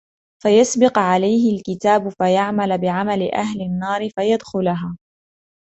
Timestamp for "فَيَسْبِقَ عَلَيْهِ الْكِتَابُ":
0.43-2.09